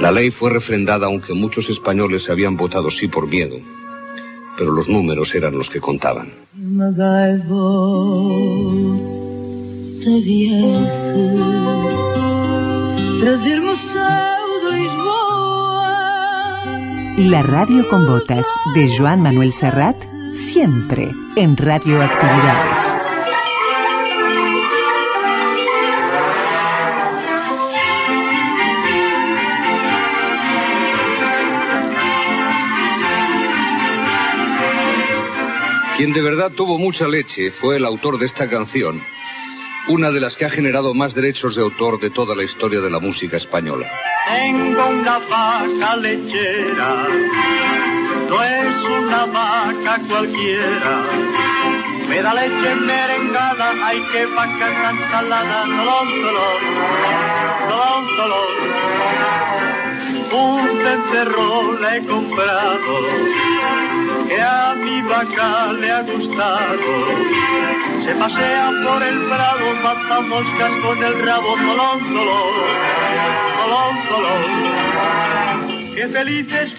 [0.00, 3.56] La ley fue refrendada aunque muchos españoles habían votado sí por miedo,
[4.58, 6.32] pero los números eran los que contaban.
[17.18, 18.44] La radio con botas
[18.74, 19.96] de Joan Manuel Serrat,
[20.34, 22.78] siempre en Radioactividades.
[35.96, 39.02] Quien de verdad tuvo mucha leche fue el autor de esta canción,
[39.88, 42.90] una de las que ha generado más derechos de autor de toda la historia de
[42.90, 43.90] la música española.
[44.26, 46.94] Tengo una vaca lechera,
[48.28, 50.94] no es una vaca cualquiera.
[52.08, 56.08] Me da leche merengada, hay que vaca tan salada, tolón,
[57.68, 58.54] tolón, tolón.
[60.32, 62.94] Un becerro le he comprado,
[64.26, 66.90] que a mi vaca le ha gustado.
[68.04, 73.55] Se pasea por el prado, mata moscas con el rabo, tolón, tolón,
[74.08, 74.44] tolón.
[75.94, 76.72] Qué felices.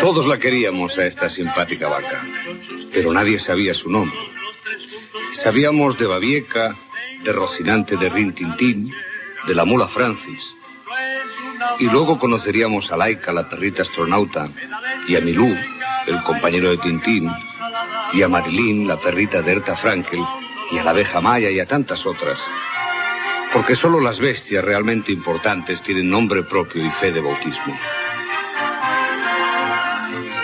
[0.00, 2.26] Todos la queríamos a esta simpática vaca,
[2.92, 4.18] pero nadie sabía su nombre.
[5.42, 6.74] Sabíamos de Babieca,
[7.22, 8.92] de Rocinante de Rintintín,
[9.46, 10.40] de la mula Francis.
[11.78, 14.48] Y luego conoceríamos a Laika, la perrita astronauta,
[15.08, 15.56] y a Milú,
[16.06, 17.30] el compañero de Tintín,
[18.12, 20.20] y a Marilyn, la perrita de Erta Frankel,
[20.70, 22.38] y a la abeja Maya y a tantas otras.
[23.54, 27.78] Porque solo las bestias realmente importantes tienen nombre propio y fe de bautismo.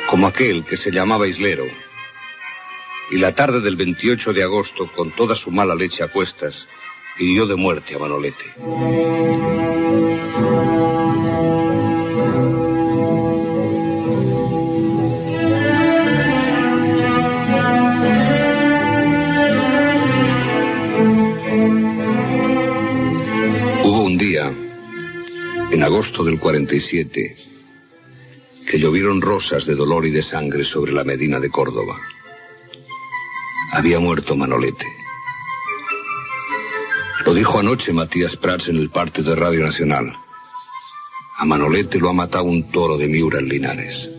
[0.08, 1.64] Como aquel que se llamaba Islero.
[3.10, 6.54] Y la tarde del 28 de agosto, con toda su mala leche a cuestas,
[7.18, 8.54] hirió de muerte a Manolete.
[25.80, 27.36] En agosto del 47,
[28.70, 31.98] que llovieron rosas de dolor y de sangre sobre la Medina de Córdoba.
[33.72, 34.84] Había muerto Manolete.
[37.24, 40.14] Lo dijo anoche Matías Prats en el parte de Radio Nacional.
[41.38, 44.10] A Manolete lo ha matado un toro de Miura en Linares.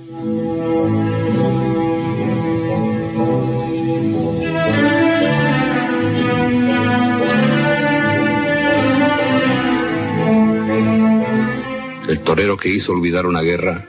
[12.31, 13.83] Torero que hizo olvidar una guerra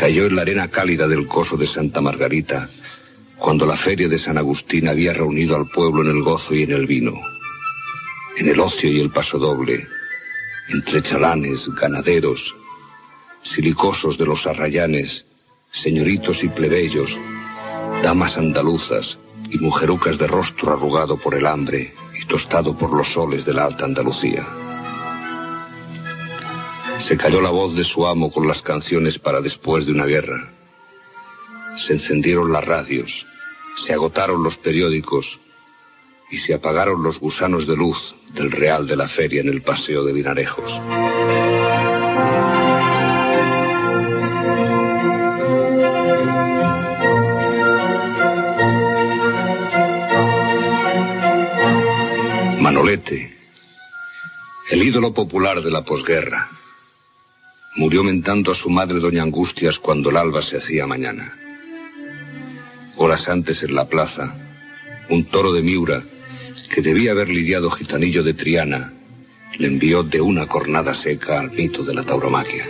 [0.00, 2.68] cayó en la arena cálida del coso de Santa Margarita
[3.38, 6.72] cuando la feria de San Agustín había reunido al pueblo en el gozo y en
[6.72, 7.12] el vino,
[8.36, 9.86] en el ocio y el pasodoble,
[10.70, 12.40] entre chalanes, ganaderos,
[13.44, 15.24] silicosos de los arrayanes,
[15.80, 17.16] señoritos y plebeyos,
[18.02, 19.16] damas andaluzas
[19.48, 23.66] y mujerucas de rostro arrugado por el hambre y tostado por los soles de la
[23.66, 24.63] alta Andalucía.
[27.08, 30.50] Se cayó la voz de su amo con las canciones para después de una guerra.
[31.86, 33.26] Se encendieron las radios,
[33.84, 35.26] se agotaron los periódicos
[36.30, 37.98] y se apagaron los gusanos de luz
[38.32, 40.70] del real de la feria en el paseo de Vinarejos.
[52.60, 53.36] Manolete,
[54.70, 56.48] el ídolo popular de la posguerra,
[57.76, 61.34] murió mentando a su madre doña Angustias cuando el alba se hacía mañana.
[62.96, 64.34] Horas antes en la plaza,
[65.08, 66.02] un toro de Miura,
[66.72, 68.92] que debía haber lidiado gitanillo de Triana,
[69.58, 72.66] le envió de una cornada seca al mito de la tauromaquia.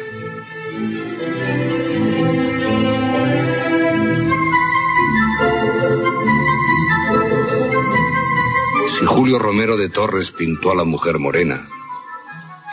[8.99, 11.69] Si Julio Romero de Torres pintó a la mujer morena,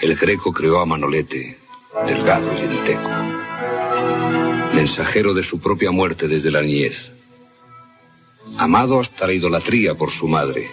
[0.02, 1.61] el Greco creó a Manolete
[2.06, 3.10] delgado y enteco.
[4.74, 7.12] Mensajero de su propia muerte desde la niñez.
[8.58, 10.70] Amado hasta la idolatría por su madre.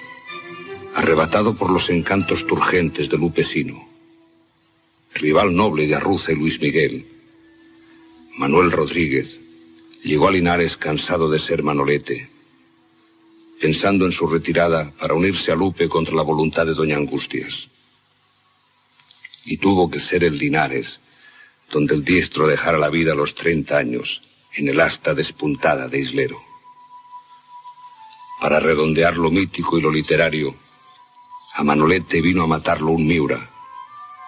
[0.94, 3.88] Arrebatado por los encantos turgentes de Lupesino.
[5.14, 7.04] Rival noble de Arruza y Luis Miguel.
[8.36, 9.28] Manuel Rodríguez
[10.04, 12.30] llegó a Linares cansado de ser Manolete,
[13.60, 17.52] pensando en su retirada para unirse a Lupe contra la voluntad de Doña Angustias.
[19.44, 21.00] Y tuvo que ser el Linares,
[21.70, 24.22] donde el diestro dejara la vida a los 30 años,
[24.54, 26.40] en el asta despuntada de Islero.
[28.40, 30.54] Para redondear lo mítico y lo literario,
[31.54, 33.50] a Manolete vino a matarlo un Miura,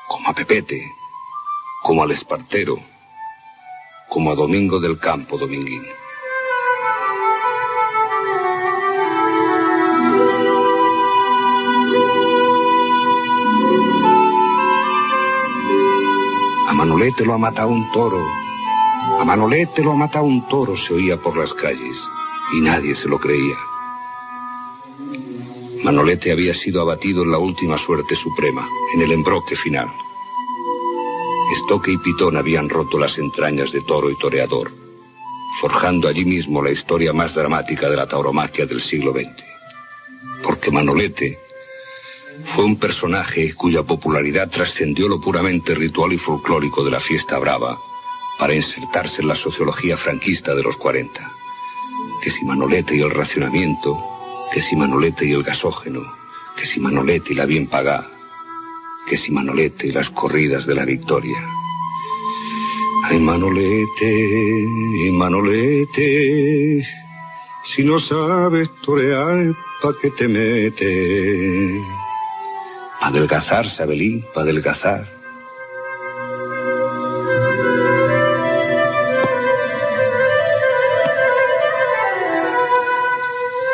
[0.08, 0.84] como a Pepete,
[1.82, 2.76] como al Espartero,
[4.08, 5.99] como a Domingo del Campo Dominguín.
[16.90, 18.20] Manolete lo ha matado un toro.
[19.20, 21.96] A Manolete lo ha matado un toro, se oía por las calles.
[22.58, 23.54] Y nadie se lo creía.
[25.84, 29.86] Manolete había sido abatido en la última suerte suprema, en el embroque final.
[31.60, 34.72] Estoque y Pitón habían roto las entrañas de toro y toreador,
[35.60, 39.44] forjando allí mismo la historia más dramática de la tauromaquia del siglo XX.
[40.42, 41.38] Porque Manolete
[42.54, 47.78] fue un personaje cuya popularidad trascendió lo puramente ritual y folclórico de la fiesta brava
[48.38, 51.32] para insertarse en la sociología franquista de los 40.
[52.22, 53.98] Que si Manolete y el racionamiento,
[54.52, 56.00] que si Manolete y el gasógeno,
[56.56, 58.10] que si Manolete y la bien pagada,
[59.08, 61.38] que si Manolete y las corridas de la victoria.
[63.04, 64.26] Ay, Manolete,
[65.12, 66.82] Manolete,
[67.74, 71.99] si no sabes torear, ¿pa' qué te metes?
[73.00, 75.08] Pa' adelgazar, Sabelín, pa' adelgazar.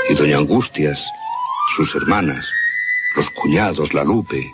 [0.09, 0.99] Y doña Angustias,
[1.77, 2.47] sus hermanas,
[3.17, 4.53] los cuñados, la Lupe,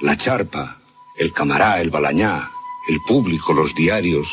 [0.00, 0.78] la Charpa,
[1.14, 2.50] el Camará, el Balañá,
[2.88, 4.26] el público, los diarios,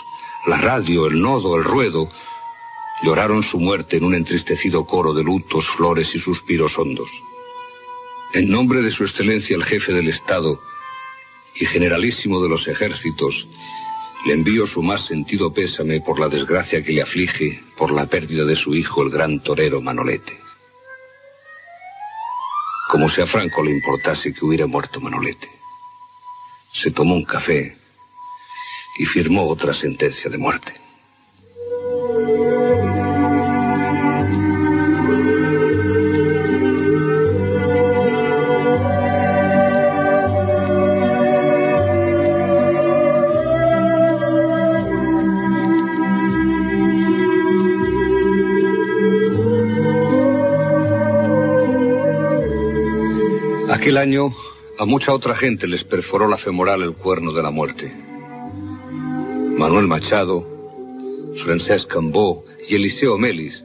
[0.48, 2.10] la radio, el nodo, el ruedo,
[3.04, 7.12] lloraron su muerte en un entristecido coro de lutos, flores y suspiros hondos.
[8.34, 10.60] En nombre de su excelencia el jefe del Estado
[11.54, 13.48] y generalísimo de los ejércitos,
[14.26, 18.44] le envío su más sentido pésame por la desgracia que le aflige por la pérdida
[18.44, 20.36] de su hijo, el gran torero Manolete.
[22.90, 25.50] Como si a Franco le importase que hubiera muerto Manolete.
[26.72, 27.78] Se tomó un café
[28.98, 30.83] y firmó otra sentencia de muerte.
[53.84, 54.34] Aquel año
[54.80, 57.94] a mucha otra gente les perforó la femoral el cuerno de la muerte.
[59.58, 60.48] Manuel Machado,
[61.44, 63.62] Francesc Cambó y Eliseo Melis,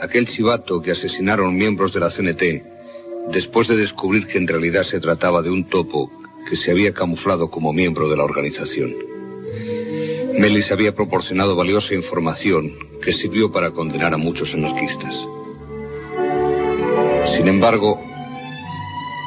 [0.00, 4.98] aquel chivato que asesinaron miembros de la CNT, después de descubrir que en realidad se
[4.98, 6.10] trataba de un topo
[6.50, 8.96] que se había camuflado como miembro de la organización.
[10.40, 15.14] Melis había proporcionado valiosa información que sirvió para condenar a muchos anarquistas.
[17.36, 18.11] Sin embargo,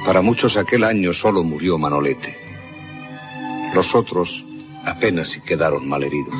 [0.05, 2.37] para muchos aquel año solo murió Manolete.
[3.73, 4.29] Los otros
[4.85, 6.33] apenas si quedaron malheridos.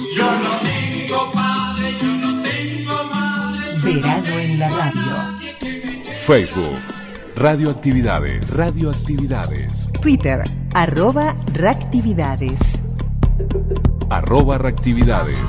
[3.83, 6.17] Verano en la radio.
[6.17, 6.79] Facebook.
[7.35, 8.55] Radioactividades.
[8.55, 9.91] Radioactividades.
[10.01, 10.43] Twitter,
[10.73, 12.59] arroba reactividades.
[14.09, 15.41] Arroba reactividades.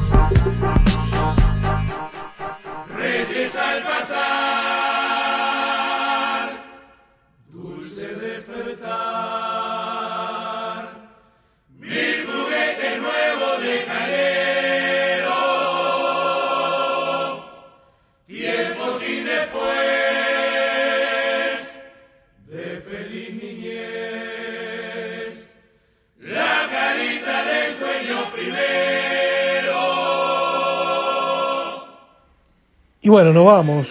[33.07, 33.87] Y bueno, nos vamos.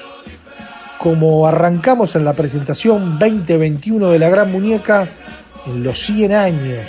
[0.97, 5.07] Como arrancamos en la presentación 2021 de la Gran Muñeca,
[5.65, 6.85] en los 100 años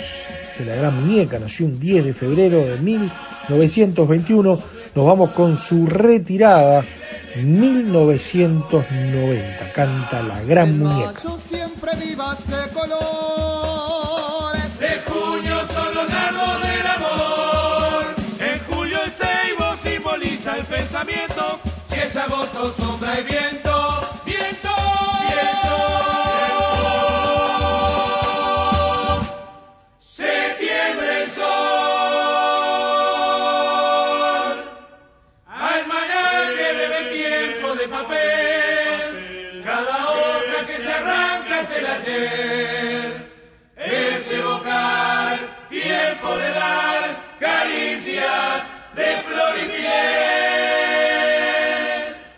[0.59, 4.59] de la Gran Muñeca, nació un 10 de febrero de 1921,
[4.93, 6.83] nos vamos con su retirada
[7.41, 9.71] 1990.
[9.71, 11.13] Canta la Gran Muñeca.
[11.37, 14.53] siempre vivas de color.
[14.81, 17.37] De junio son los dardos del amor.
[20.47, 21.76] fuerza el pensamiento.
[22.17, 24.16] Es agosto, sombra y viento,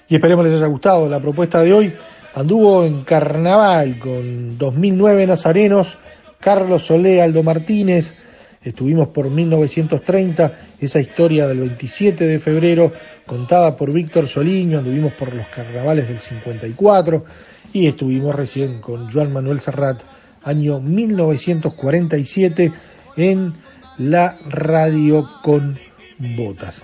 [0.09, 1.93] y esperemos les haya gustado la propuesta de hoy.
[2.33, 5.97] Anduvo en carnaval con 2009 nazarenos,
[6.39, 8.15] Carlos Solé, Aldo Martínez,
[8.63, 12.91] estuvimos por 1930, esa historia del 27 de febrero
[13.25, 17.25] contada por Víctor Soliño, anduvimos por los carnavales del 54
[17.73, 20.01] y estuvimos recién con Joan Manuel Serrat,
[20.43, 22.71] año 1947,
[23.17, 23.53] en
[23.97, 25.77] la radio con
[26.17, 26.81] botas.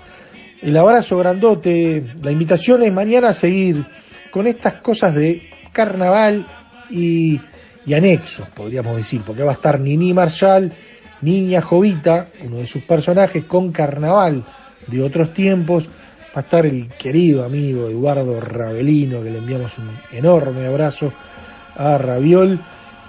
[0.61, 3.85] El abrazo grandote, la invitación es mañana a seguir
[4.31, 6.47] con estas cosas de carnaval
[6.89, 7.39] y,
[7.85, 10.71] y anexos, podríamos decir, porque va a estar Nini Marshall,
[11.21, 14.43] Niña Jovita, uno de sus personajes, con carnaval
[14.87, 15.87] de otros tiempos.
[15.87, 21.11] Va a estar el querido amigo Eduardo Ravelino, que le enviamos un enorme abrazo
[21.75, 22.59] a Raviol,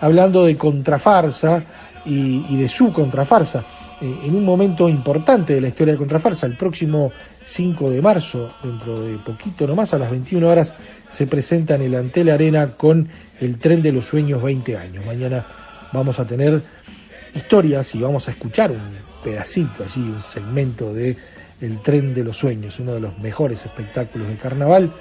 [0.01, 1.63] hablando de contrafarsa
[2.05, 3.65] y de su contrafarsa
[4.01, 6.47] eh, en un momento importante de la historia de Contrafarsa.
[6.47, 7.13] El próximo
[7.45, 10.73] 5 de marzo, dentro de poquito nomás, a las 21 horas,
[11.09, 13.09] se presenta en el Antel Arena con
[13.41, 15.07] el Tren de los Sueños 20 años.
[15.07, 15.47] Mañana
[15.93, 16.63] vamos a tener
[17.35, 18.79] historias y vamos a escuchar un
[19.25, 21.17] pedacito, así, un segmento de
[21.61, 24.93] El Tren de los Sueños, uno de los mejores espectáculos de carnaval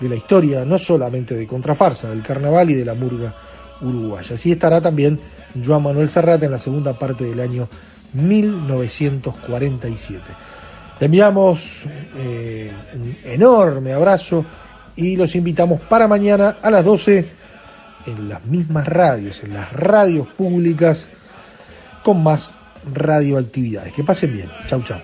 [0.00, 3.34] de la historia, no solamente de Contrafarsa, del carnaval y de la murga
[3.80, 4.34] uruguaya.
[4.34, 5.18] Así estará también
[5.64, 7.68] Joan Manuel Serrat en la segunda parte del año
[8.12, 10.22] 1947.
[11.00, 11.82] Le enviamos
[12.16, 14.44] eh, un enorme abrazo
[14.96, 17.28] y los invitamos para mañana a las 12
[18.06, 21.08] en las mismas radios, en las radios públicas,
[22.02, 22.52] con más
[22.92, 23.92] radioactividades.
[23.92, 24.48] Que pasen bien.
[24.66, 24.98] Chau, chau.